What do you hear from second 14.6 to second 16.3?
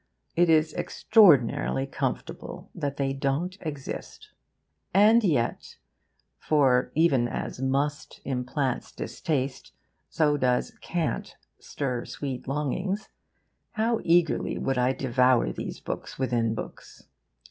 I devour these books